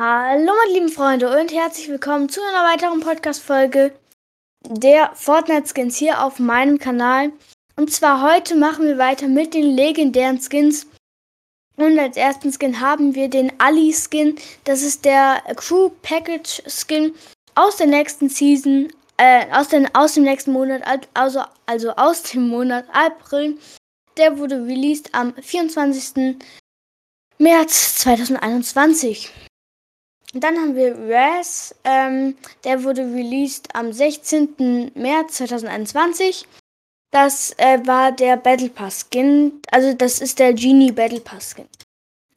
Hallo 0.00 0.52
meine 0.62 0.74
lieben 0.74 0.90
Freunde 0.90 1.28
und 1.28 1.52
herzlich 1.52 1.88
willkommen 1.88 2.28
zu 2.28 2.40
einer 2.40 2.72
weiteren 2.72 3.00
Podcast-Folge 3.00 3.92
der 4.64 5.10
Fortnite-Skins 5.16 5.96
hier 5.96 6.22
auf 6.22 6.38
meinem 6.38 6.78
Kanal. 6.78 7.32
Und 7.74 7.92
zwar 7.92 8.22
heute 8.22 8.54
machen 8.54 8.86
wir 8.86 8.96
weiter 8.96 9.26
mit 9.26 9.54
den 9.54 9.64
legendären 9.64 10.40
Skins. 10.40 10.86
Und 11.74 11.98
als 11.98 12.16
ersten 12.16 12.52
Skin 12.52 12.78
haben 12.78 13.16
wir 13.16 13.28
den 13.28 13.50
Ali-Skin. 13.58 14.36
Das 14.62 14.82
ist 14.82 15.04
der 15.04 15.42
Crew 15.56 15.90
Package 16.02 16.62
Skin 16.68 17.12
aus 17.56 17.78
der 17.78 17.88
nächsten 17.88 18.28
Season, 18.28 18.92
äh, 19.16 19.46
aus, 19.50 19.66
den, 19.66 19.92
aus 19.96 20.14
dem 20.14 20.22
nächsten 20.22 20.52
Monat, 20.52 21.08
also, 21.14 21.42
also 21.66 21.90
aus 21.96 22.22
dem 22.22 22.46
Monat 22.46 22.84
April. 22.92 23.58
Der 24.16 24.38
wurde 24.38 24.64
released 24.64 25.12
am 25.12 25.34
24. 25.34 26.36
März 27.38 27.96
2021. 27.96 29.32
Dann 30.34 30.56
haben 30.58 30.76
wir 30.76 30.94
Raz, 31.08 31.74
ähm, 31.84 32.36
der 32.64 32.84
wurde 32.84 33.02
released 33.02 33.74
am 33.74 33.92
16. 33.92 34.92
März 34.94 35.36
2021. 35.36 36.46
Das 37.10 37.54
äh, 37.56 37.80
war 37.86 38.12
der 38.12 38.36
Battle 38.36 38.68
Pass 38.68 39.06
Skin, 39.08 39.62
also 39.70 39.94
das 39.94 40.20
ist 40.20 40.38
der 40.38 40.52
Genie 40.52 40.92
Battle 40.92 41.20
Pass 41.20 41.52
Skin. 41.54 41.66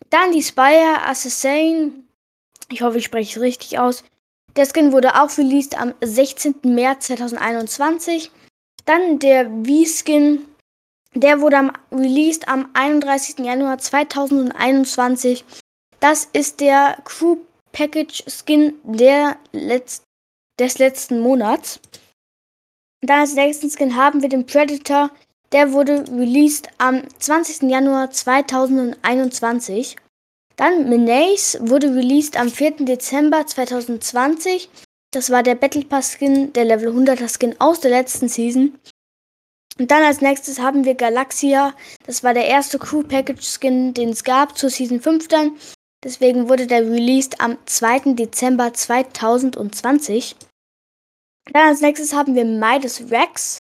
Dann 0.09 0.31
die 0.31 0.41
Spire 0.41 1.05
Assassin, 1.05 2.07
ich 2.69 2.81
hoffe, 2.81 2.99
ich 2.99 3.05
spreche 3.05 3.37
es 3.37 3.41
richtig 3.41 3.79
aus. 3.79 4.03
Der 4.55 4.65
Skin 4.65 4.93
wurde 4.93 5.21
auch 5.21 5.37
released 5.37 5.77
am 5.77 5.93
16. 6.01 6.55
März 6.63 7.07
2021. 7.07 8.31
Dann 8.85 9.19
der 9.19 9.45
V-Skin, 9.49 10.45
der 11.13 11.41
wurde 11.41 11.57
am, 11.57 11.71
released 11.91 12.47
am 12.47 12.69
31. 12.73 13.39
Januar 13.39 13.77
2021. 13.77 15.43
Das 15.99 16.25
ist 16.31 16.61
der 16.61 16.97
Crew 17.03 17.37
Package 17.71 18.23
Skin 18.27 18.75
der 18.83 19.37
Letz 19.51 20.03
des 20.59 20.77
letzten 20.77 21.19
Monats. 21.21 21.79
Dann 23.01 23.21
als 23.21 23.33
nächsten 23.33 23.69
Skin 23.69 23.95
haben 23.95 24.21
wir 24.21 24.29
den 24.29 24.45
Predator. 24.45 25.09
Der 25.51 25.73
wurde 25.73 26.05
released 26.11 26.69
am 26.77 27.03
20. 27.19 27.69
Januar 27.69 28.11
2021. 28.11 29.97
Dann 30.55 30.89
Menace 30.89 31.57
wurde 31.61 31.95
released 31.95 32.37
am 32.37 32.49
4. 32.49 32.85
Dezember 32.85 33.45
2020. 33.45 34.69
Das 35.11 35.29
war 35.29 35.43
der 35.43 35.55
Battle 35.55 35.83
Pass 35.83 36.13
Skin, 36.13 36.53
der 36.53 36.65
Level 36.65 36.95
100er 36.95 37.27
Skin 37.27 37.59
aus 37.59 37.81
der 37.81 37.91
letzten 37.91 38.29
Season. 38.29 38.77
Und 39.79 39.89
dann 39.89 40.03
als 40.03 40.21
nächstes 40.21 40.59
haben 40.59 40.85
wir 40.85 40.95
Galaxia. 40.95 41.73
Das 42.05 42.23
war 42.23 42.33
der 42.33 42.45
erste 42.45 42.77
Crew 42.77 43.03
Package 43.03 43.43
Skin, 43.43 43.93
den 43.93 44.09
es 44.09 44.23
gab 44.23 44.57
zur 44.57 44.69
Season 44.69 45.01
5 45.01 45.27
dann. 45.27 45.57
Deswegen 46.03 46.49
wurde 46.49 46.65
der 46.65 46.81
released 46.81 47.39
am 47.39 47.57
2. 47.65 48.13
Dezember 48.15 48.73
2020. 48.73 50.35
Dann 51.53 51.67
als 51.69 51.81
nächstes 51.81 52.13
haben 52.13 52.35
wir 52.35 52.45
Midas 52.45 53.11
Rex. 53.11 53.59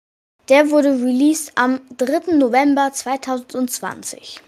Der 0.48 0.70
wurde 0.70 0.90
released 0.90 1.52
am 1.56 1.80
3. 1.96 2.36
November 2.36 2.92
2020. 2.92 4.40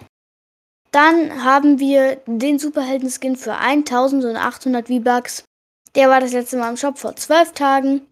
Dann 0.92 1.44
haben 1.44 1.78
wir 1.78 2.20
den 2.27 2.58
Superhelden-Skin 2.58 3.36
für 3.36 3.56
1800 3.56 4.88
V-Bucks. 4.88 5.44
Der 5.94 6.08
war 6.08 6.20
das 6.20 6.33
letzte 6.33 6.56
Mal 6.56 6.70
im 6.70 6.77
Shop 6.77 6.98
vor 6.98 7.16
12 7.16 7.52
Tagen. 7.52 8.06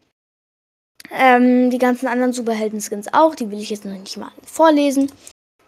Ähm, 1.11 1.71
die 1.71 1.79
ganzen 1.79 2.09
anderen 2.09 2.33
Superhelden-Skins 2.33 3.13
auch. 3.13 3.35
Die 3.35 3.51
will 3.51 3.61
ich 3.61 3.71
jetzt 3.71 3.85
noch 3.85 3.93
nicht 3.93 4.17
mal 4.17 4.33
vorlesen. 4.45 5.11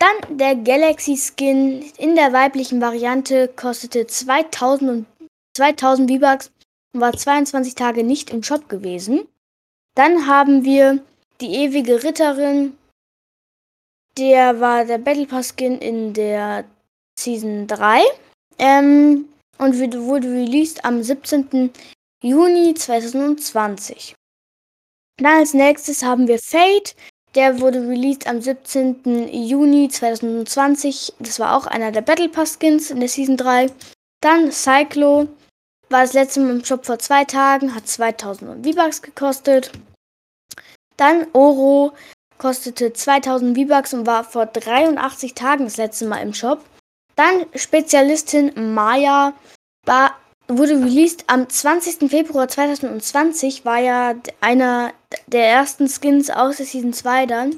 Dann 0.01 0.39
der 0.39 0.56
Galaxy 0.56 1.17
Skin 1.17 1.83
in 1.98 2.17
der 2.17 2.33
weiblichen 2.33 2.81
Variante 2.81 3.48
kostete 3.48 4.06
2000, 4.06 5.06
2000 5.55 6.11
V-Bucks 6.11 6.51
und 6.95 7.01
war 7.03 7.12
22 7.12 7.75
Tage 7.75 8.03
nicht 8.03 8.31
im 8.31 8.43
Shop 8.43 8.69
gewesen. 8.71 9.28
Dann 9.95 10.27
haben 10.27 10.65
wir 10.65 11.05
die 11.43 11.55
ewige 11.55 12.03
Ritterin. 12.03 12.78
Der 14.16 14.61
war 14.61 14.87
der 14.87 14.99
Battle 14.99 15.27
Pass 15.27 15.55
Skin 15.55 15.78
in 15.78 16.15
der 16.15 16.65
Season 17.19 17.67
3 17.67 18.03
ähm, 18.59 19.28
und 19.59 19.78
wurde 19.78 20.28
released 20.28 20.82
am 20.84 21.03
17. 21.03 21.71
Juni 22.22 22.72
2020. 22.75 24.15
Dann 25.19 25.41
als 25.41 25.53
nächstes 25.53 26.03
haben 26.03 26.27
wir 26.27 26.38
Fate. 26.38 26.97
Der 27.35 27.61
wurde 27.61 27.79
released 27.81 28.27
am 28.27 28.41
17. 28.41 29.29
Juni 29.33 29.89
2020. 29.89 31.15
Das 31.21 31.39
war 31.39 31.57
auch 31.57 31.67
einer 31.67 31.93
der 31.93 32.01
Battle 32.01 32.29
Pass 32.29 32.59
Skins 32.59 32.91
in 32.91 32.99
der 32.99 33.09
Season 33.09 33.37
3. 33.37 33.71
Dann 34.21 34.51
Cyclo. 34.51 35.29
War 35.89 36.03
das 36.03 36.13
letzte 36.13 36.41
Mal 36.41 36.51
im 36.51 36.65
Shop 36.65 36.87
vor 36.87 36.99
zwei 36.99 37.25
Tagen, 37.25 37.75
hat 37.75 37.89
2000 37.89 38.65
V-Bucks 38.65 39.03
gekostet. 39.03 39.73
Dann 40.97 41.27
Oro 41.33 41.93
kostete 42.39 42.93
2000 42.93 43.59
V-Bucks 43.59 43.95
und 43.95 44.07
war 44.07 44.23
vor 44.25 44.47
83 44.47 45.35
Tagen 45.35 45.65
das 45.65 45.77
letzte 45.79 46.07
Mal 46.07 46.23
im 46.23 46.35
Shop. 46.35 46.65
Dann 47.17 47.47
Spezialistin 47.55 48.75
Maya 48.75 49.35
war 49.85 50.15
wurde 50.59 50.75
released 50.75 51.25
am 51.28 51.49
20. 51.49 52.11
Februar 52.11 52.49
2020, 52.49 53.65
war 53.65 53.78
ja 53.78 54.15
einer 54.41 54.93
der 55.27 55.49
ersten 55.49 55.88
Skins 55.88 56.31
aus 56.31 56.59
der 56.59 56.66
Season 56.66 56.93
2 56.93 57.27
dann. 57.27 57.56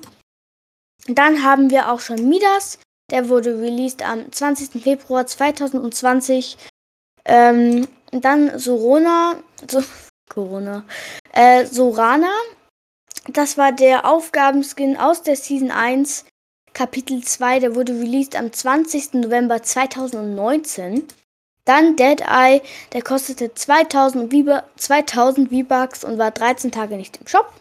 Dann 1.08 1.42
haben 1.42 1.70
wir 1.70 1.90
auch 1.90 2.00
schon 2.00 2.28
Midas, 2.28 2.78
der 3.10 3.28
wurde 3.28 3.60
released 3.60 4.02
am 4.02 4.30
20. 4.30 4.82
Februar 4.82 5.26
2020. 5.26 6.56
Ähm, 7.24 7.88
dann 8.10 8.58
Sorona, 8.58 9.36
so, 9.70 9.82
Corona, 10.28 10.84
äh, 11.32 11.66
Sorana, 11.66 12.32
das 13.28 13.56
war 13.56 13.72
der 13.72 14.06
Aufgabenskin 14.06 14.96
aus 14.96 15.22
der 15.22 15.36
Season 15.36 15.70
1, 15.70 16.24
Kapitel 16.72 17.22
2, 17.22 17.60
der 17.60 17.74
wurde 17.74 17.92
released 17.92 18.34
am 18.34 18.52
20. 18.52 19.14
November 19.14 19.62
2019. 19.62 21.06
Dann 21.64 21.96
Deadeye, 21.96 22.60
der 22.92 23.02
kostete 23.02 23.54
2000 23.54 24.32
V-Bucks 24.32 26.04
und 26.04 26.18
war 26.18 26.30
13 26.30 26.72
Tage 26.72 26.96
nicht 26.96 27.18
im 27.18 27.26
Shop. 27.26 27.52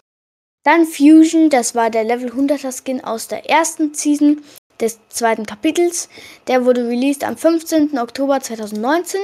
Dann 0.63 0.85
Fusion, 0.85 1.49
das 1.49 1.75
war 1.75 1.89
der 1.89 2.03
Level 2.03 2.31
100er 2.31 2.71
Skin 2.71 3.03
aus 3.03 3.27
der 3.27 3.49
ersten 3.49 3.93
Season 3.93 4.43
des 4.79 4.99
zweiten 5.09 5.45
Kapitels. 5.45 6.09
Der 6.47 6.65
wurde 6.65 6.87
released 6.87 7.23
am 7.23 7.37
15. 7.37 7.97
Oktober 7.97 8.39
2019. 8.39 9.19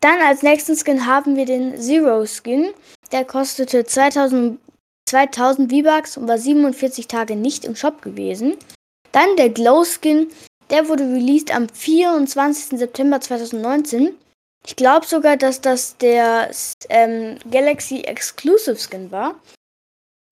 Dann 0.00 0.20
als 0.20 0.42
nächsten 0.42 0.76
Skin 0.76 1.06
haben 1.06 1.36
wir 1.36 1.44
den 1.44 1.80
Zero 1.80 2.24
Skin. 2.26 2.72
Der 3.12 3.24
kostete 3.24 3.84
2000, 3.84 4.60
2000 5.08 5.72
V-Bucks 5.72 6.16
und 6.16 6.28
war 6.28 6.38
47 6.38 7.06
Tage 7.06 7.36
nicht 7.36 7.64
im 7.64 7.76
Shop 7.76 8.02
gewesen. 8.02 8.56
Dann 9.12 9.36
der 9.36 9.50
Glow 9.50 9.84
Skin. 9.84 10.28
Der 10.70 10.88
wurde 10.88 11.04
released 11.04 11.54
am 11.54 11.68
24. 11.68 12.78
September 12.78 13.20
2019. 13.20 14.16
Ich 14.66 14.76
glaube 14.76 15.06
sogar, 15.06 15.36
dass 15.36 15.60
das 15.60 15.96
der 15.96 16.50
ähm, 16.88 17.38
Galaxy 17.50 18.02
Exclusive 18.02 18.76
Skin 18.76 19.10
war. 19.10 19.34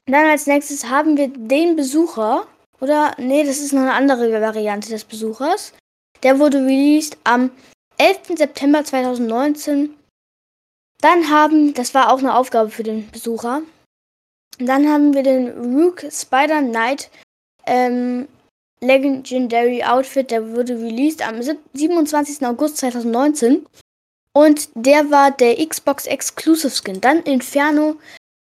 Dann 0.06 0.26
als 0.26 0.46
nächstes 0.46 0.88
haben 0.88 1.16
wir 1.16 1.28
den 1.28 1.76
Besucher. 1.76 2.46
Oder, 2.80 3.14
nee, 3.18 3.44
das 3.44 3.58
ist 3.58 3.72
noch 3.72 3.82
eine 3.82 3.94
andere 3.94 4.30
Variante 4.40 4.90
des 4.90 5.04
Besuchers. 5.04 5.72
Der 6.22 6.38
wurde 6.38 6.58
released 6.58 7.16
am 7.24 7.50
11. 7.98 8.38
September 8.38 8.84
2019. 8.84 9.94
Dann 11.00 11.30
haben, 11.30 11.74
das 11.74 11.94
war 11.94 12.12
auch 12.12 12.18
eine 12.18 12.36
Aufgabe 12.36 12.70
für 12.70 12.82
den 12.82 13.10
Besucher. 13.10 13.62
Dann 14.58 14.88
haben 14.88 15.14
wir 15.14 15.22
den 15.22 15.48
Rook 15.76 16.04
Spider 16.10 16.60
Knight 16.60 17.10
ähm, 17.66 18.28
Legendary 18.80 19.82
Outfit, 19.82 20.30
der 20.30 20.54
wurde 20.54 20.74
released 20.74 21.26
am 21.26 21.40
27. 21.42 22.46
August 22.46 22.78
2019. 22.78 23.66
Und 24.34 24.68
der 24.74 25.10
war 25.10 25.30
der 25.30 25.56
Xbox 25.66 26.06
Exclusive 26.06 26.70
Skin. 26.70 27.00
Dann 27.00 27.22
Inferno 27.22 27.96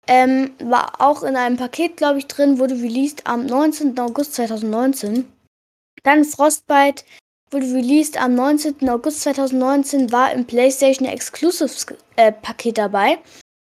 ähm, 0.07 0.53
war 0.59 1.01
auch 1.01 1.23
in 1.23 1.37
einem 1.37 1.57
Paket, 1.57 1.97
glaube 1.97 2.19
ich, 2.19 2.27
drin, 2.27 2.59
wurde 2.59 2.75
released 2.75 3.27
am 3.27 3.47
19. 3.47 3.99
August 3.99 4.35
2019. 4.35 5.31
Dann 6.03 6.25
Frostbite 6.25 7.05
wurde 7.51 7.67
released 7.67 8.21
am 8.21 8.35
19. 8.35 8.89
August 8.89 9.23
2019, 9.23 10.13
war 10.13 10.33
im 10.33 10.45
PlayStation 10.45 11.09
Exclusive 11.09 11.97
äh, 12.17 12.33
Paket 12.33 12.79
dabei. 12.79 13.19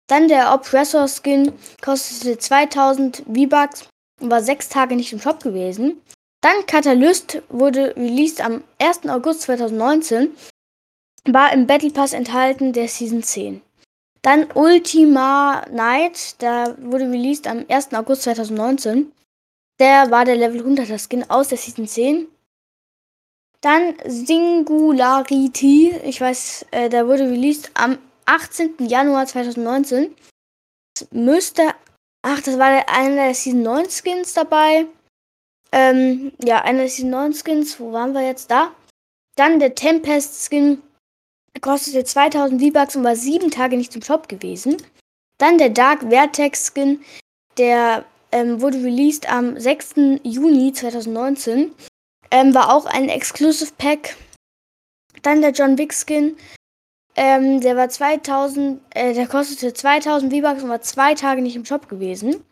Dann 0.07 0.27
der 0.27 0.53
Oppressor 0.53 1.07
Skin 1.07 1.53
kostete 1.81 2.37
2000 2.37 3.23
V-Bucks 3.27 3.87
und 4.21 4.29
war 4.29 4.41
sechs 4.41 4.69
Tage 4.69 4.95
nicht 4.95 5.13
im 5.13 5.19
Shop 5.19 5.41
gewesen. 5.41 6.01
Dann 6.43 6.65
Catalyst 6.65 7.41
wurde 7.47 7.95
released 7.95 8.41
am 8.41 8.65
1. 8.77 9.07
August 9.07 9.43
2019, 9.43 10.35
war 11.25 11.53
im 11.53 11.67
Battle 11.67 11.91
Pass 11.91 12.11
enthalten 12.11 12.73
der 12.73 12.89
Season 12.89 13.23
10. 13.23 13.61
Dann 14.21 14.51
Ultima 14.53 15.65
Night, 15.71 16.41
der 16.41 16.75
wurde 16.81 17.05
released 17.05 17.47
am 17.47 17.65
1. 17.69 17.93
August 17.93 18.23
2019. 18.23 19.13
Der 19.79 20.11
war 20.11 20.25
der 20.25 20.35
Level 20.35 20.61
100er 20.61 20.99
Skin 20.99 21.29
aus 21.29 21.47
der 21.47 21.57
Season 21.57 21.87
10. 21.87 22.27
Dann 23.61 23.95
Singularity, 24.05 25.95
ich 26.03 26.19
weiß, 26.19 26.65
äh, 26.71 26.89
der 26.89 27.07
wurde 27.07 27.23
released 27.23 27.71
am 27.73 27.97
18. 28.25 28.85
Januar 28.85 29.27
2019. 29.27 30.13
Das 30.99 31.07
müsste, 31.11 31.73
ach, 32.21 32.41
das 32.41 32.59
war 32.59 32.67
einer 32.89 33.15
der 33.15 33.33
Season 33.33 33.63
9 33.63 33.89
Skins 33.89 34.33
dabei. 34.33 34.87
Ähm, 35.73 36.31
ja, 36.43 36.61
einer 36.61 36.87
Season 36.87 37.09
9 37.09 37.33
Skins, 37.33 37.79
wo 37.79 37.91
waren 37.91 38.13
wir 38.13 38.21
jetzt 38.21 38.51
da? 38.51 38.71
Dann 39.35 39.59
der 39.59 39.73
Tempest 39.73 40.47
Skin, 40.47 40.83
kostete 41.61 42.03
2000 42.03 42.61
V-Bucks 42.61 42.95
und 42.95 43.03
war 43.03 43.15
sieben 43.15 43.49
Tage 43.49 43.75
nicht 43.75 43.95
im 43.95 44.03
Shop 44.03 44.29
gewesen. 44.29 44.77
Dann 45.39 45.57
der 45.57 45.71
Dark 45.71 46.01
Vertex 46.09 46.71
Skin, 46.71 47.01
der 47.57 48.05
ähm, 48.31 48.61
wurde 48.61 48.77
released 48.77 49.27
am 49.31 49.59
6. 49.59 49.95
Juni 50.21 50.73
2019. 50.73 51.73
Ähm, 52.29 52.53
war 52.53 52.71
auch 52.71 52.85
ein 52.85 53.09
Exclusive 53.09 53.71
Pack. 53.75 54.15
Dann 55.23 55.41
der 55.41 55.51
John 55.53 55.79
Wick 55.79 55.93
Skin. 55.93 56.37
Ähm, 57.15 57.61
der 57.61 57.75
war 57.75 57.89
2000, 57.89 58.79
äh, 58.91 59.15
der 59.15 59.27
kostete 59.27 59.73
2000 59.73 60.31
V-Bucks 60.31 60.61
und 60.61 60.69
war 60.69 60.81
zwei 60.81 61.15
Tage 61.15 61.41
nicht 61.41 61.55
im 61.55 61.65
Shop 61.65 61.89
gewesen. 61.89 62.43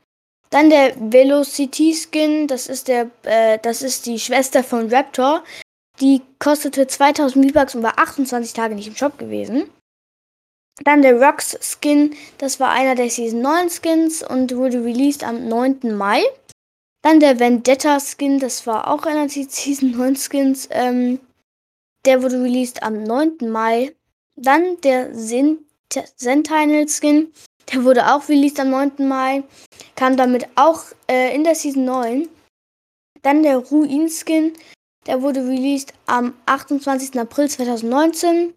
Dann 0.51 0.69
der 0.69 0.93
Velocity 0.99 1.95
Skin, 1.95 2.47
das 2.47 2.67
ist 2.67 2.89
der, 2.89 3.09
äh, 3.23 3.57
das 3.59 3.81
ist 3.81 4.05
die 4.05 4.19
Schwester 4.19 4.63
von 4.63 4.93
Raptor. 4.93 5.43
Die 6.01 6.21
kostete 6.39 6.87
2000 6.87 7.51
V-Bucks 7.51 7.75
und 7.75 7.83
war 7.83 7.97
28 7.97 8.53
Tage 8.53 8.75
nicht 8.75 8.87
im 8.87 8.95
Shop 8.95 9.17
gewesen. 9.17 9.69
Dann 10.83 11.01
der 11.01 11.21
Rocks 11.21 11.57
Skin, 11.61 12.15
das 12.37 12.59
war 12.59 12.71
einer 12.71 12.95
der 12.95 13.09
Season 13.09 13.41
9 13.41 13.69
Skins 13.69 14.23
und 14.23 14.55
wurde 14.55 14.83
released 14.83 15.23
am 15.23 15.47
9. 15.47 15.95
Mai. 15.95 16.23
Dann 17.01 17.19
der 17.19 17.39
Vendetta 17.39 17.99
Skin, 17.99 18.39
das 18.39 18.67
war 18.67 18.89
auch 18.89 19.03
einer 19.03 19.27
der 19.27 19.45
Season 19.49 19.91
9 19.91 20.15
Skins. 20.15 20.67
Ähm, 20.71 21.19
der 22.05 22.23
wurde 22.23 22.41
released 22.41 22.83
am 22.83 23.03
9. 23.03 23.49
Mai. 23.49 23.95
Dann 24.35 24.81
der 24.81 25.13
Sentinel 25.13 26.87
Skin, 26.87 27.31
der 27.71 27.83
wurde 27.83 28.13
auch 28.13 28.27
released 28.29 28.59
am 28.59 28.69
9. 28.69 29.07
Mai. 29.07 29.43
Kam 29.95 30.17
damit 30.17 30.47
auch 30.55 30.83
äh, 31.09 31.35
in 31.35 31.43
der 31.43 31.55
Season 31.55 31.85
9. 31.85 32.27
Dann 33.21 33.43
der 33.43 33.57
Ruin 33.57 34.09
Skin, 34.09 34.53
der 35.05 35.21
wurde 35.21 35.41
released 35.41 35.93
am 36.07 36.33
28. 36.45 37.19
April 37.19 37.49
2019. 37.49 38.53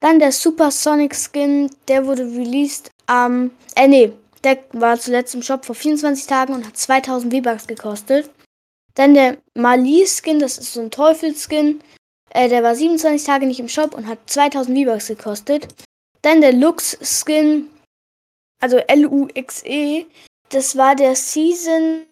Dann 0.00 0.18
der 0.18 0.32
Supersonic 0.32 1.14
Skin, 1.14 1.70
der 1.88 2.06
wurde 2.06 2.24
released 2.24 2.90
am, 3.06 3.50
äh 3.74 3.88
nee, 3.88 4.12
der 4.42 4.58
war 4.72 4.98
zuletzt 4.98 5.34
im 5.34 5.42
Shop 5.42 5.64
vor 5.64 5.74
24 5.74 6.26
Tagen 6.26 6.54
und 6.54 6.66
hat 6.66 6.76
2000 6.76 7.32
V-Bucks 7.32 7.66
gekostet. 7.66 8.30
Dann 8.94 9.14
der 9.14 9.38
Mali 9.54 10.06
Skin, 10.06 10.38
das 10.38 10.58
ist 10.58 10.74
so 10.74 10.80
ein 10.80 10.90
Teufelskin, 10.90 11.80
äh, 12.30 12.48
der 12.48 12.62
war 12.62 12.74
27 12.74 13.26
Tage 13.26 13.46
nicht 13.46 13.60
im 13.60 13.68
Shop 13.68 13.94
und 13.94 14.06
hat 14.06 14.18
2000 14.26 14.78
V-Bucks 14.78 15.08
gekostet. 15.08 15.68
Dann 16.22 16.40
der 16.40 16.52
Lux 16.52 16.98
Skin, 17.02 17.68
also 18.64 18.78
L-U-X-E, 18.78 20.06
das 20.48 20.74
war 20.74 20.96
der 20.96 21.14
Season 21.16 22.06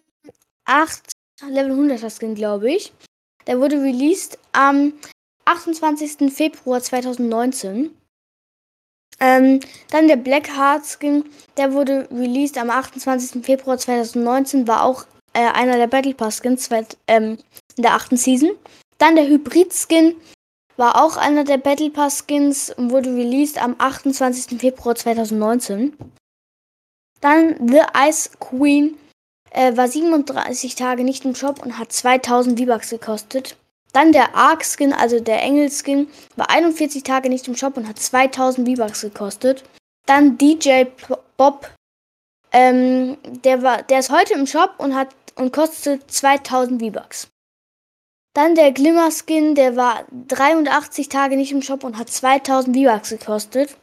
8 0.65 1.01
Level 1.49 1.71
100er 1.71 2.15
Skin, 2.15 2.35
glaube 2.35 2.71
ich. 2.71 2.93
Der 3.47 3.59
wurde 3.59 3.77
released 3.77 4.37
am 4.51 4.93
28. 5.45 6.31
Februar 6.31 6.79
2019. 6.79 7.89
Ähm, 9.19 9.61
dann 9.89 10.07
der 10.07 10.17
Black 10.17 10.55
Heart 10.55 10.85
Skin, 10.85 11.25
der 11.57 11.73
wurde 11.73 12.07
released 12.11 12.59
am 12.59 12.69
28. 12.69 13.43
Februar 13.43 13.79
2019, 13.79 14.67
war 14.67 14.83
auch 14.83 15.05
äh, 15.33 15.39
einer 15.39 15.77
der 15.77 15.87
Battle 15.87 16.13
Pass 16.13 16.37
Skins 16.37 16.69
ähm, 17.07 17.39
in 17.77 17.81
der 17.81 17.95
achten 17.95 18.17
Season. 18.17 18.51
Dann 18.99 19.15
der 19.15 19.27
Hybrid 19.27 19.73
Skin 19.73 20.15
war 20.77 21.03
auch 21.03 21.17
einer 21.17 21.45
der 21.45 21.57
Battle 21.57 21.89
Pass 21.89 22.25
Skins 22.27 22.69
und 22.69 22.91
wurde 22.91 23.09
released 23.09 23.59
am 23.59 23.73
28. 23.79 24.59
Februar 24.59 24.93
2019. 24.93 25.97
Dann 27.23 27.55
The 27.69 27.83
Ice 27.97 28.31
Queen 28.37 28.97
äh, 29.51 29.77
war 29.77 29.87
37 29.87 30.75
Tage 30.75 31.05
nicht 31.05 31.23
im 31.23 31.35
Shop 31.35 31.63
und 31.63 31.79
hat 31.79 31.93
2000 31.93 32.59
V-Bucks 32.59 32.89
gekostet. 32.89 33.55
Dann 33.93 34.11
der 34.11 34.35
Arc 34.35 34.65
Skin, 34.65 34.91
also 34.91 35.21
der 35.21 35.41
Engel 35.41 35.71
Skin, 35.71 36.09
war 36.35 36.49
41 36.49 37.03
Tage 37.03 37.29
nicht 37.29 37.47
im 37.47 37.55
Shop 37.55 37.77
und 37.77 37.87
hat 37.87 37.97
2000 37.97 38.67
V-Bucks 38.67 39.01
gekostet. 39.01 39.63
Dann 40.05 40.37
DJ 40.37 40.83
Bob, 41.37 41.71
ähm, 42.51 43.17
der 43.23 43.63
war, 43.63 43.83
der 43.83 43.99
ist 43.99 44.11
heute 44.11 44.33
im 44.33 44.45
Shop 44.45 44.73
und 44.79 44.93
hat 44.93 45.15
und 45.35 45.53
kostet 45.53 46.11
2000 46.11 46.81
V-Bucks. 46.81 47.29
Dann 48.33 48.55
der 48.55 48.73
Glimmer 48.73 49.11
Skin, 49.11 49.55
der 49.55 49.77
war 49.77 50.05
83 50.27 51.07
Tage 51.07 51.37
nicht 51.37 51.53
im 51.53 51.61
Shop 51.61 51.85
und 51.85 51.97
hat 51.97 52.09
2000 52.09 52.75
V-Bucks 52.75 53.11
gekostet. 53.11 53.77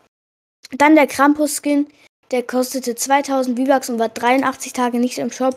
Dann 0.77 0.95
der 0.95 1.07
Krampus 1.07 1.63
Skin, 1.63 1.87
der 2.31 2.43
kostete 2.43 2.95
2000 2.95 3.59
V-Bucks 3.59 3.91
und 3.91 3.99
war 3.99 4.09
83 4.09 4.73
Tage 4.73 4.99
nicht 4.99 5.19
im 5.19 5.31
Shop. 5.31 5.57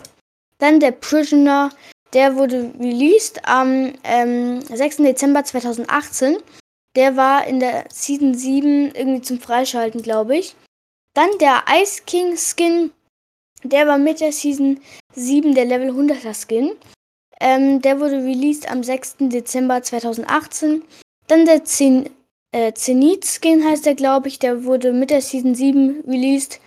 Dann 0.58 0.80
der 0.80 0.92
Prisoner, 0.92 1.70
der 2.14 2.36
wurde 2.36 2.74
released 2.80 3.46
am 3.46 3.94
ähm, 4.04 4.62
6. 4.62 4.98
Dezember 4.98 5.44
2018. 5.44 6.38
Der 6.96 7.16
war 7.16 7.46
in 7.48 7.60
der 7.60 7.86
Season 7.92 8.34
7 8.36 8.94
irgendwie 8.94 9.22
zum 9.22 9.40
Freischalten, 9.40 10.02
glaube 10.02 10.38
ich. 10.38 10.56
Dann 11.16 11.30
der 11.40 11.64
Ice 11.82 12.04
King 12.06 12.38
Skin. 12.38 12.92
Der 13.64 13.88
war 13.88 13.98
mit 13.98 14.20
der 14.20 14.32
Season 14.32 14.80
7 15.16 15.56
der 15.56 15.66
Level 15.66 15.90
100er 15.90 16.34
Skin. 16.34 16.72
Ähm, 17.40 17.82
der 17.82 18.00
wurde 18.00 18.18
released 18.18 18.70
am 18.70 18.84
6. 18.84 19.16
Dezember 19.20 19.82
2018. 19.82 20.84
Dann 21.28 21.46
der 21.46 21.66
Zen 21.66 22.10
äh, 22.54 22.74
Zenith 22.74 23.26
Skin 23.26 23.66
heißt 23.66 23.86
der, 23.86 23.96
glaube 23.96 24.28
ich. 24.30 24.40
Der 24.40 24.64
wurde 24.64 24.94
mit 24.94 25.10
der 25.10 25.22
Season 25.22 25.56
7 25.56 26.04
released 26.08 26.62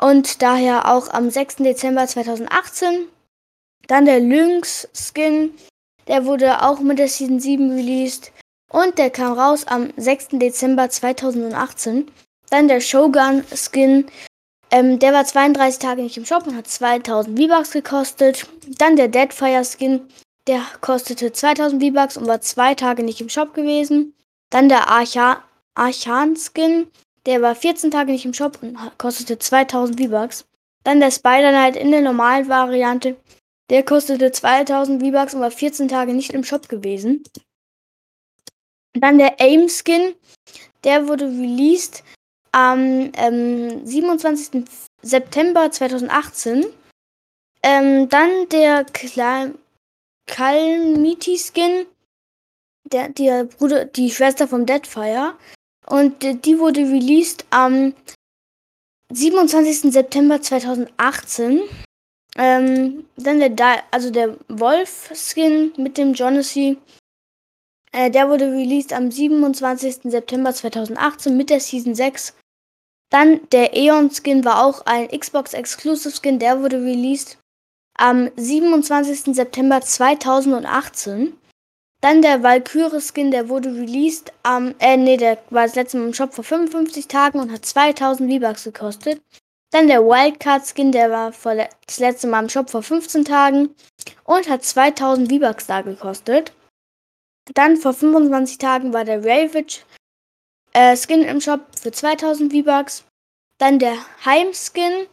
und 0.00 0.42
daher 0.42 0.92
auch 0.92 1.08
am 1.08 1.30
6. 1.30 1.56
Dezember 1.56 2.06
2018. 2.06 3.08
Dann 3.88 4.04
der 4.04 4.20
Lynx 4.20 4.88
Skin, 4.94 5.52
der 6.06 6.26
wurde 6.26 6.62
auch 6.62 6.80
mit 6.80 6.98
der 6.98 7.08
Season 7.08 7.40
7 7.40 7.72
released 7.72 8.32
und 8.70 8.98
der 8.98 9.10
kam 9.10 9.32
raus 9.38 9.66
am 9.66 9.92
6. 9.96 10.28
Dezember 10.32 10.88
2018. 10.88 12.10
Dann 12.50 12.68
der 12.68 12.80
Shogun 12.80 13.44
Skin, 13.54 14.06
ähm, 14.70 14.98
der 14.98 15.12
war 15.12 15.24
32 15.24 15.78
Tage 15.78 16.02
nicht 16.02 16.16
im 16.16 16.26
Shop 16.26 16.46
und 16.46 16.56
hat 16.56 16.68
2000 16.68 17.38
V-Bucks 17.38 17.70
gekostet. 17.72 18.46
Dann 18.78 18.96
der 18.96 19.08
Deadfire 19.08 19.64
Skin, 19.64 20.02
der 20.46 20.62
kostete 20.80 21.32
2000 21.32 21.82
V-Bucks 21.82 22.16
und 22.16 22.26
war 22.26 22.40
zwei 22.40 22.74
Tage 22.74 23.02
nicht 23.02 23.20
im 23.20 23.28
Shop 23.28 23.54
gewesen. 23.54 24.14
Dann 24.50 24.68
der 24.68 24.88
Archa 24.88 25.42
Archan 25.74 26.36
Skin, 26.36 26.88
der 27.26 27.40
war 27.42 27.54
14 27.54 27.90
Tage 27.90 28.12
nicht 28.12 28.24
im 28.24 28.34
Shop 28.34 28.58
und 28.62 28.76
kostete 28.98 29.38
2000 29.38 30.00
V-Bucks. 30.00 30.46
Dann 30.84 31.00
der 31.00 31.10
Spider 31.10 31.50
Knight 31.50 31.76
in 31.76 31.90
der 31.90 32.00
normalen 32.00 32.48
Variante. 32.48 33.16
Der 33.70 33.84
kostete 33.84 34.32
2000 34.32 35.02
V-Bucks 35.02 35.34
und 35.34 35.40
war 35.40 35.50
14 35.50 35.88
Tage 35.88 36.12
nicht 36.12 36.32
im 36.32 36.44
Shop 36.44 36.68
gewesen. 36.68 37.22
Dann 38.94 39.18
der 39.18 39.40
Aim 39.40 39.68
Skin. 39.68 40.14
Der 40.82 41.06
wurde 41.06 41.26
released 41.26 42.02
am 42.52 43.12
ähm, 43.14 43.86
27. 43.86 44.64
September 45.02 45.70
2018. 45.70 46.66
Ähm, 47.62 48.08
dann 48.08 48.48
der 48.48 48.84
Calmity 50.26 51.38
Skin. 51.38 51.86
Der, 52.92 53.08
der 53.08 53.44
Bruder, 53.44 53.84
die 53.84 54.10
Schwester 54.10 54.48
vom 54.48 54.66
Deadfire. 54.66 55.34
Und 55.86 56.22
die 56.22 56.58
wurde 56.58 56.80
released 56.80 57.44
am 57.50 57.94
27. 59.12 59.92
September 59.92 60.40
2018. 60.40 61.62
Ähm, 62.36 63.06
dann 63.16 63.40
der, 63.40 63.50
Di 63.50 63.80
also 63.90 64.10
der 64.10 64.36
Wolf-Skin 64.48 65.72
mit 65.76 65.98
dem 65.98 66.14
Jonassy. 66.14 66.78
Äh, 67.92 68.10
der 68.10 68.28
wurde 68.28 68.46
released 68.52 68.92
am 68.92 69.10
27. 69.10 70.10
September 70.10 70.54
2018 70.54 71.36
mit 71.36 71.50
der 71.50 71.60
Season 71.60 71.94
6. 71.94 72.34
Dann 73.10 73.40
der 73.50 73.72
Aeon-Skin 73.74 74.44
war 74.44 74.64
auch 74.64 74.86
ein 74.86 75.08
Xbox-Exclusive-Skin. 75.08 76.38
Der 76.38 76.62
wurde 76.62 76.76
released 76.76 77.38
am 77.98 78.30
27. 78.36 79.34
September 79.34 79.80
2018. 79.80 81.36
Dann 82.00 82.22
der 82.22 82.42
Valkyrie-Skin, 82.42 83.30
der 83.30 83.48
wurde 83.48 83.70
released 83.70 84.32
am, 84.42 84.74
äh, 84.78 84.96
nee, 84.96 85.18
der 85.18 85.38
war 85.50 85.64
das 85.66 85.74
letzte 85.74 85.98
Mal 85.98 86.06
im 86.06 86.14
Shop 86.14 86.32
vor 86.32 86.44
55 86.44 87.08
Tagen 87.08 87.40
und 87.40 87.52
hat 87.52 87.66
2000 87.66 88.32
V-Bucks 88.32 88.64
gekostet. 88.64 89.20
Dann 89.70 89.86
der 89.86 90.02
Wildcard-Skin, 90.02 90.92
der 90.92 91.10
war 91.10 91.32
vor 91.32 91.54
das 91.54 91.98
letzte 91.98 92.26
Mal 92.26 92.42
im 92.42 92.48
Shop 92.48 92.70
vor 92.70 92.82
15 92.82 93.24
Tagen 93.24 93.74
und 94.24 94.48
hat 94.48 94.64
2000 94.64 95.30
V-Bucks 95.30 95.66
da 95.66 95.82
gekostet. 95.82 96.52
Dann 97.54 97.76
vor 97.76 97.92
25 97.92 98.58
Tagen 98.58 98.92
war 98.92 99.04
der 99.04 99.18
Ravage 99.18 99.80
äh, 100.72 100.96
Skin 100.96 101.22
im 101.22 101.40
Shop 101.40 101.60
für 101.78 101.92
2000 101.92 102.52
V-Bucks. 102.52 103.04
Dann 103.58 103.78
der 103.78 103.96
Heim-Skin, 104.24 105.06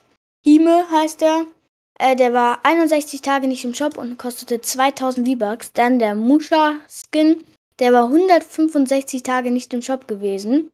Hime 0.45 0.89
heißt 0.89 1.21
er, 1.21 1.45
äh, 1.99 2.15
der 2.15 2.33
war 2.33 2.59
61 2.63 3.21
Tage 3.21 3.47
nicht 3.47 3.65
im 3.65 3.73
Shop 3.73 3.97
und 3.97 4.17
kostete 4.17 4.61
2000 4.61 5.27
V-Bucks. 5.27 5.73
Dann 5.73 5.99
der 5.99 6.15
Musha 6.15 6.75
Skin. 6.87 7.43
der 7.79 7.93
war 7.93 8.05
165 8.05 9.23
Tage 9.23 9.51
nicht 9.51 9.73
im 9.73 9.81
Shop 9.81 10.07
gewesen 10.07 10.71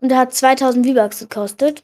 und 0.00 0.14
hat 0.14 0.34
2000 0.34 0.86
V-Bucks 0.86 1.20
gekostet. 1.20 1.82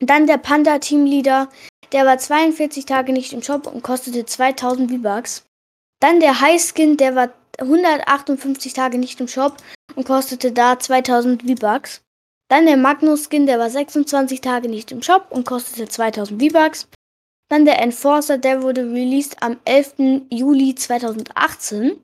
Dann 0.00 0.26
der 0.26 0.38
Panda 0.38 0.78
Teamleader, 0.78 1.48
der 1.92 2.04
war 2.04 2.18
42 2.18 2.84
Tage 2.84 3.12
nicht 3.12 3.32
im 3.32 3.42
Shop 3.42 3.66
und 3.66 3.82
kostete 3.82 4.26
2000 4.26 4.90
V-Bucks. 4.90 5.44
Dann 6.00 6.20
der 6.20 6.40
High 6.40 6.60
Skin, 6.60 6.96
der 6.96 7.14
war 7.14 7.30
158 7.58 8.72
Tage 8.74 8.98
nicht 8.98 9.20
im 9.20 9.28
Shop 9.28 9.56
und 9.94 10.06
kostete 10.06 10.52
da 10.52 10.78
2000 10.78 11.42
V-Bucks. 11.42 12.02
Dann 12.48 12.66
der 12.66 12.76
Magnus 12.76 13.24
Skin, 13.24 13.46
der 13.46 13.58
war 13.58 13.70
26 13.70 14.40
Tage 14.40 14.68
nicht 14.68 14.92
im 14.92 15.02
Shop 15.02 15.26
und 15.30 15.46
kostete 15.46 15.88
2000 15.88 16.42
V-Bucks. 16.42 16.88
Dann 17.48 17.64
der 17.64 17.80
Enforcer, 17.80 18.38
der 18.38 18.62
wurde 18.62 18.82
released 18.82 19.42
am 19.42 19.58
11. 19.64 20.26
Juli 20.30 20.74
2018. 20.74 22.00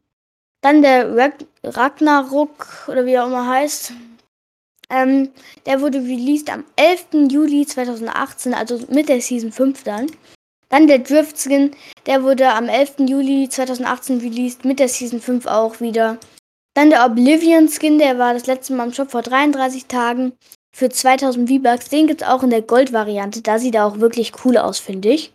Dann 0.62 0.82
der 0.82 1.16
Rag 1.16 1.32
Ragnarok, 1.64 2.86
oder 2.88 3.04
wie 3.04 3.12
er 3.12 3.24
auch 3.24 3.28
immer 3.28 3.48
heißt. 3.48 3.92
Ähm, 4.90 5.30
der 5.66 5.80
wurde 5.80 5.98
released 5.98 6.50
am 6.50 6.64
11. 6.76 7.30
Juli 7.30 7.66
2018, 7.66 8.54
also 8.54 8.78
mit 8.90 9.08
der 9.08 9.20
Season 9.20 9.50
5 9.50 9.82
dann. 9.82 10.06
Dann 10.68 10.86
der 10.86 11.00
Drift 11.00 11.38
Skin, 11.38 11.72
der 12.06 12.22
wurde 12.22 12.48
am 12.48 12.68
11. 12.68 12.94
Juli 13.00 13.48
2018 13.48 14.20
released, 14.20 14.64
mit 14.64 14.78
der 14.78 14.88
Season 14.88 15.20
5 15.20 15.46
auch 15.46 15.80
wieder. 15.80 16.18
Dann 16.74 16.90
der 16.90 17.04
Oblivion 17.04 17.68
Skin, 17.68 17.98
der 17.98 18.18
war 18.18 18.32
das 18.32 18.46
letzte 18.46 18.74
Mal 18.74 18.86
im 18.86 18.92
Shop 18.92 19.10
vor 19.10 19.22
33 19.22 19.86
Tagen 19.86 20.32
für 20.74 20.88
2000 20.88 21.48
V-Bucks. 21.48 21.88
Den 21.88 22.06
gibt 22.06 22.22
es 22.22 22.28
auch 22.28 22.42
in 22.42 22.50
der 22.50 22.62
Gold-Variante. 22.62 23.42
Da 23.42 23.58
sieht 23.58 23.74
er 23.74 23.86
auch 23.86 23.98
wirklich 23.98 24.32
cool 24.44 24.56
aus, 24.56 24.78
finde 24.78 25.10
ich. 25.10 25.32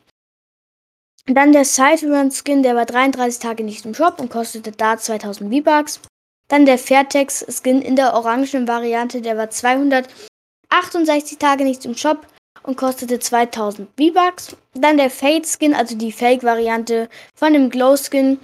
Dann 1.25 1.51
der 1.51 1.65
Cypheron 1.65 2.32
Skin, 2.32 2.63
der 2.63 2.75
war 2.75 2.86
33 2.86 3.39
Tage 3.39 3.63
nicht 3.63 3.86
im 3.86 3.94
Shop 3.94 4.20
und 4.20 4.29
kostete 4.29 4.72
da 4.72 4.98
2000 4.98 5.53
V-Bucks. 5.53 6.00
Dann 6.48 6.65
der 6.65 6.77
Fairtex 6.77 7.46
Skin 7.50 7.82
in 7.82 7.98
der 7.98 8.13
orangen 8.13 8.67
Variante, 8.67 9.22
der 9.22 9.36
war 9.36 9.50
268 9.50 11.38
Tage 11.38 11.65
nicht 11.65 11.84
im 11.86 11.98
Shop 11.98 12.25
und 12.63 12.77
kostete 12.77 13.20
2000 13.20 13.89
V-Bucks. 14.00 14.56
Dann 14.74 14.98
der 14.98 15.10
Fade 15.10 15.46
Skin, 15.46 15.74
also 15.74 15.98
die 15.98 16.13
Fake-Variante 16.13 17.10
von 17.36 17.51
dem 17.51 17.70
Glow 17.70 17.98
Skin, 17.98 18.39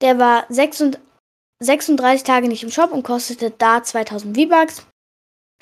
der 0.00 0.18
war 0.18 0.46
36 0.48 1.00
36 1.62 2.24
Tage 2.24 2.48
nicht 2.48 2.62
im 2.62 2.70
Shop 2.70 2.92
und 2.92 3.04
kostete 3.04 3.50
da 3.50 3.82
2000 3.82 4.36
V-Bucks. 4.36 4.86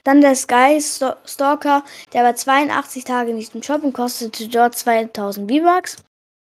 Dann 0.05 0.21
der 0.21 0.35
Sky 0.35 0.81
Stalker, 0.81 1.85
der 2.13 2.25
war 2.25 2.35
82 2.35 3.05
Tage 3.05 3.35
nicht 3.35 3.55
im 3.55 3.63
Shop 3.63 3.83
und 3.83 3.93
kostete 3.93 4.49
dort 4.49 4.77
2000 4.77 5.51
V-Bucks. 5.51 5.97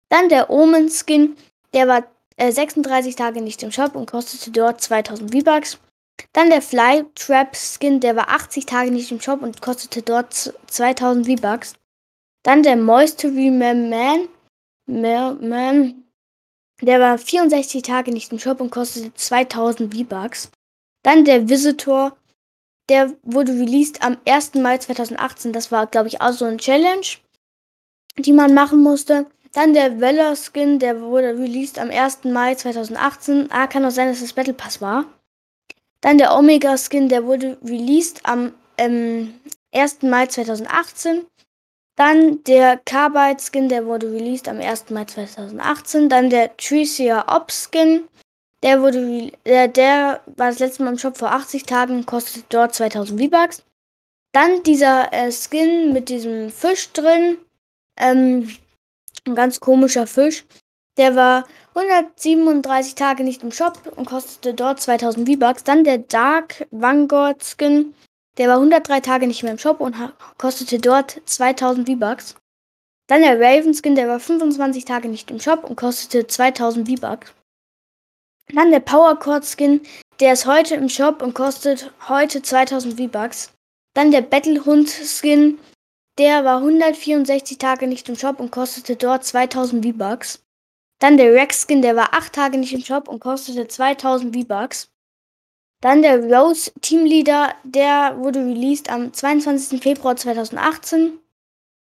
Dann 0.10 0.30
der 0.30 0.50
Omen 0.50 0.90
Skin, 0.90 1.36
der 1.74 1.88
war 1.88 2.04
äh, 2.38 2.52
36 2.52 3.16
Tage 3.16 3.42
nicht 3.42 3.62
im 3.64 3.72
Shop 3.72 3.96
und 3.96 4.10
kostete 4.10 4.52
dort 4.52 4.82
2000 4.82 5.34
V-Bucks. 5.34 5.78
Dann 6.34 6.50
der 6.50 6.62
Fly 6.62 7.06
Trap 7.16 7.56
Skin, 7.56 8.00
der 8.00 8.16
war 8.16 8.30
80 8.30 8.66
Tage 8.66 8.92
nicht 8.92 9.12
im 9.12 9.22
Shop 9.22 9.42
und 9.42 9.62
kostete 9.62 10.02
dort 10.02 10.34
2000 10.68 11.28
V-Bucks. 11.28 11.74
Dann 12.44 12.64
der 12.64 12.76
Moistery 12.76 13.52
Man, 13.52 13.90
Man, 13.90 15.48
Man 15.48 16.04
der 16.82 17.00
war 17.00 17.18
64 17.18 17.82
Tage 17.82 18.12
nicht 18.12 18.32
im 18.32 18.40
Shop 18.40 18.62
und 18.62 18.72
kostete 18.72 19.14
2000 19.14 19.94
V-Bucks. 19.94 20.50
Dann 21.04 21.26
der 21.26 21.50
Visitor, 21.50 22.16
der 22.90 23.14
wurde 23.24 23.54
released 23.54 24.02
am 24.02 24.18
1. 24.26 24.56
Mai 24.56 24.78
2018. 24.78 25.54
Das 25.54 25.72
war, 25.72 25.88
glaube 25.88 26.08
ich, 26.08 26.22
auch 26.22 26.34
so 26.34 26.46
eine 26.46 26.58
Challenge, 26.58 27.06
die 28.18 28.34
man 28.34 28.54
machen 28.54 28.82
musste. 28.82 29.28
Dann 29.54 29.74
der 29.74 30.00
Weller 30.00 30.36
Skin, 30.36 30.80
der 30.80 31.02
wurde 31.02 31.38
released 31.38 31.80
am 31.80 31.90
1. 31.90 32.26
Mai 32.26 32.56
2018. 32.56 33.52
Ah, 33.52 33.68
kann 33.68 33.86
auch 33.86 33.92
sein, 33.92 34.10
dass 34.10 34.22
das 34.22 34.34
Battle 34.34 34.54
Pass 34.54 34.82
war. 34.82 35.06
Dann 36.02 36.18
der 36.18 36.36
Omega 36.36 36.78
Skin, 36.78 37.10
der 37.10 37.26
wurde 37.26 37.58
released 37.64 38.26
am 38.26 38.54
ähm, 38.78 39.34
1. 39.74 40.04
Mai 40.04 40.28
2018. 40.28 41.26
Dann 41.96 42.44
der 42.46 42.78
Carbide 42.78 43.42
Skin, 43.42 43.70
der 43.70 43.86
wurde 43.86 44.12
released 44.12 44.48
am 44.48 44.60
1. 44.60 44.90
Mai 44.92 45.06
2018. 45.06 46.10
Dann 46.10 46.30
der 46.30 46.56
Tricia 46.58 47.36
Op 47.36 47.52
Skin, 47.52 48.08
der 48.64 48.82
wurde 48.82 49.32
der, 49.46 49.68
der 49.68 50.22
war 50.36 50.50
das 50.50 50.60
letzte 50.60 50.84
Mal 50.84 50.92
im 50.92 50.98
Shop 50.98 51.18
vor 51.18 51.32
80 51.32 51.64
Tagen, 51.64 52.06
kostet 52.06 52.46
dort 52.50 52.76
2000 52.76 53.22
V-Bucks. 53.22 53.64
Dann 54.34 54.64
dieser 54.64 55.12
äh, 55.14 55.32
Skin 55.32 55.94
mit 55.94 56.10
diesem 56.10 56.52
Fisch 56.52 56.92
drin, 56.92 57.38
ähm, 57.98 58.50
ein 59.26 59.36
ganz 59.36 59.60
komischer 59.60 60.08
Fisch. 60.08 60.46
Der 60.98 61.16
war 61.16 61.46
137 61.76 62.96
Tage 62.96 63.24
nicht 63.24 63.44
im 63.44 63.52
Shop 63.52 63.94
und 63.96 64.06
kostete 64.06 64.54
dort 64.54 64.82
2000 64.82 65.28
V-Bucks. 65.30 65.64
Dann 65.64 65.84
der 65.84 66.00
Dark 66.00 66.68
Vanguard 66.72 67.44
Skin, 67.44 67.94
der 68.38 68.50
war 68.50 68.56
103 68.56 69.00
Tage 69.00 69.28
nicht 69.28 69.44
mehr 69.44 69.54
im 69.54 69.58
Shop 69.58 69.80
und 69.80 69.96
kostete 70.38 70.80
dort 70.80 71.22
2000 71.26 71.90
V-Bucks. 71.90 72.36
Dann 73.08 73.22
der 73.22 73.40
Raven 73.40 73.74
Skin, 73.74 73.96
der 73.96 74.08
war 74.08 74.20
25 74.20 74.86
Tage 74.86 75.08
nicht 75.08 75.32
im 75.32 75.40
Shop 75.40 75.64
und 75.64 75.78
kostete 75.78 76.28
2000 76.28 76.88
V-Bucks. 76.88 77.34
Dann 78.54 78.72
der 78.72 78.80
Power 78.80 79.18
Cord 79.18 79.46
Skin, 79.46 79.82
der 80.20 80.34
ist 80.34 80.46
heute 80.46 80.76
im 80.76 80.90
Shop 80.90 81.22
und 81.22 81.34
kostet 81.34 81.92
heute 82.08 82.42
2000 82.42 83.00
V-Bucks. 83.00 83.54
Dann 83.94 84.12
der 84.12 84.22
Battlehund 84.22 84.90
Skin, 84.90 85.60
der 86.18 86.44
war 86.44 86.58
164 86.58 87.58
Tage 87.58 87.88
nicht 87.88 88.10
im 88.10 88.16
Shop 88.16 88.40
und 88.40 88.52
kostete 88.52 88.96
dort 88.96 89.24
2000 89.24 89.86
V-Bucks. 89.86 90.44
Dann 91.00 91.18
der 91.18 91.34
Rex 91.34 91.66
Skin, 91.66 91.82
der 91.82 91.96
war 91.96 92.14
8 92.14 92.34
Tage 92.34 92.58
nicht 92.58 92.74
im 92.74 92.84
Shop 92.84 93.08
und 93.08 93.20
kostete 93.20 93.68
2000 93.68 94.36
V-Bucks. 94.36 94.90
Dann 95.82 96.02
der 96.02 96.22
Rose 96.22 96.72
Teamleader, 96.82 97.54
der 97.64 98.18
wurde 98.18 98.40
released 98.40 98.92
am 98.92 99.14
22. 99.14 99.82
Februar 99.82 100.18
2018. 100.18 101.20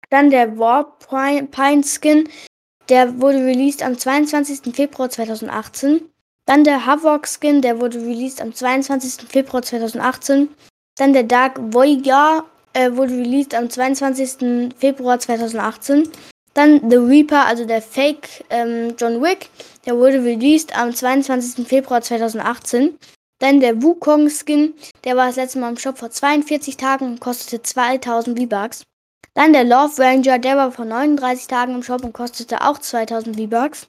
Dann 0.09 0.31
der 0.31 0.57
War 0.57 0.99
Pine 0.99 1.83
Skin, 1.83 2.29
der 2.89 3.21
wurde 3.21 3.45
released 3.45 3.83
am 3.83 3.99
22. 3.99 4.75
Februar 4.75 5.11
2018. 5.11 6.11
Dann 6.47 6.65
der 6.65 6.85
Havok 6.85 7.27
Skin, 7.27 7.63
der 7.63 7.81
wurde 7.81 7.99
released 7.99 8.41
am 8.41 8.55
22. 8.55 9.29
Februar 9.29 9.63
2018. 9.63 10.49
Dann 10.97 11.13
der 11.13 11.23
Dark 11.23 11.59
Voyager 11.73 12.45
äh, 12.75 12.93
wurde 12.93 13.15
released 13.15 13.55
am 13.55 13.71
22. 13.71 14.75
Februar 14.79 15.19
2018. 15.19 16.09
Dann 16.53 16.89
The 16.89 16.97
Reaper, 16.97 17.47
also 17.47 17.65
der 17.65 17.83
Fake 17.83 18.45
ähm, 18.51 18.95
John 18.97 19.21
Wick, 19.23 19.51
der 19.87 19.97
wurde 19.97 20.23
released 20.23 20.77
am 20.77 20.95
22. 20.95 21.67
Februar 21.67 22.01
2018. 22.01 22.97
Dann 23.41 23.61
der 23.61 23.83
Wukong-Skin, 23.83 24.75
der 25.03 25.17
war 25.17 25.27
das 25.27 25.37
letzte 25.37 25.59
Mal 25.59 25.71
im 25.71 25.77
Shop 25.77 25.99
vor 25.99 26.11
42 26.11 26.77
Tagen 26.77 27.07
und 27.07 27.21
kostete 27.21 27.63
2000 27.63 28.39
V-Bucks. 28.39 28.85
Dann 29.35 29.53
der 29.53 29.65
Love 29.65 30.01
Ranger, 30.01 30.39
der 30.39 30.57
war 30.57 30.71
vor 30.71 30.85
39 30.85 31.49
Tagen 31.49 31.75
im 31.75 31.83
Shop 31.83 32.05
und 32.05 32.13
kostete 32.13 32.61
auch 32.61 32.79
2000 32.79 33.37
V-Bucks. 33.37 33.89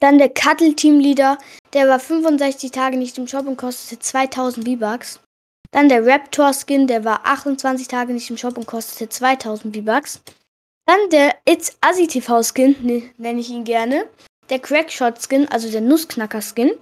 Dann 0.00 0.18
der 0.18 0.30
Cuddle 0.30 0.74
Team 0.74 0.98
Leader, 0.98 1.38
der 1.72 1.88
war 1.88 2.00
65 2.00 2.70
Tage 2.70 2.96
nicht 2.96 3.18
im 3.18 3.26
Shop 3.26 3.46
und 3.46 3.56
kostete 3.56 4.00
2000 4.00 4.68
V-Bucks. 4.68 5.20
Dann 5.70 5.88
der 5.88 6.06
Raptor 6.06 6.52
Skin, 6.52 6.86
der 6.86 7.04
war 7.04 7.26
28 7.26 7.88
Tage 7.88 8.12
nicht 8.12 8.30
im 8.30 8.36
Shop 8.36 8.56
und 8.56 8.66
kostete 8.66 9.08
2000 9.08 9.76
V-Bucks. 9.76 10.20
Dann 10.86 11.10
der 11.10 11.34
It's 11.48 11.76
Assi 11.80 12.06
TV 12.06 12.42
Skin, 12.42 12.76
ne, 12.82 13.10
nenne 13.16 13.40
ich 13.40 13.50
ihn 13.50 13.64
gerne. 13.64 14.08
Der 14.50 14.58
Crackshot 14.58 15.20
Skin, 15.20 15.48
also 15.48 15.70
der 15.70 15.80
Nussknacker 15.80 16.42
Skin. 16.42 16.72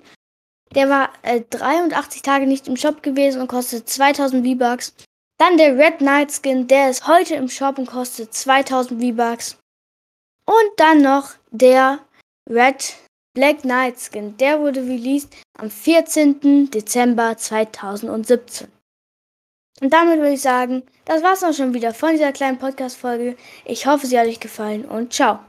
Der 0.75 0.89
war 0.89 1.11
äh, 1.23 1.43
83 1.51 2.23
Tage 2.23 2.47
nicht 2.47 2.67
im 2.67 2.77
Shop 2.77 3.03
gewesen 3.03 3.41
und 3.41 3.49
kostet 3.49 3.89
2000 3.89 4.47
V-Bucks. 4.47 4.95
Dann 5.39 5.57
der 5.57 5.77
Red 5.77 5.99
Knight 5.99 6.33
Skin, 6.33 6.67
der 6.67 6.91
ist 6.91 7.07
heute 7.07 7.35
im 7.35 7.49
Shop 7.49 7.79
und 7.79 7.87
kostet 7.87 8.35
2000 8.35 9.03
V-Bucks. 9.03 9.59
Und 10.45 10.71
dann 10.77 11.03
noch 11.03 11.31
der 11.51 12.01
Red 12.49 12.95
Black 13.35 13.63
Knight 13.63 13.99
Skin, 13.99 14.37
der 14.37 14.61
wurde 14.61 14.83
released 14.83 15.35
am 15.59 15.71
14. 15.71 16.71
Dezember 16.71 17.37
2017. 17.37 18.69
Und 19.81 19.93
damit 19.93 20.19
würde 20.19 20.35
ich 20.35 20.43
sagen, 20.43 20.83
das 21.07 21.23
war's 21.23 21.43
auch 21.43 21.55
schon 21.55 21.75
wieder 21.75 21.95
von 21.95 22.11
dieser 22.13 22.33
kleinen 22.33 22.59
Podcast-Folge. 22.59 23.37
Ich 23.65 23.87
hoffe, 23.87 24.07
sie 24.07 24.19
hat 24.19 24.27
euch 24.27 24.39
gefallen 24.39 24.85
und 24.85 25.13
ciao. 25.13 25.41